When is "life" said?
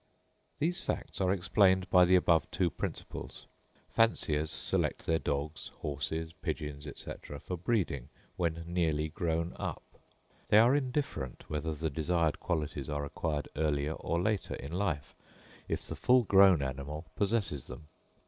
14.71-15.13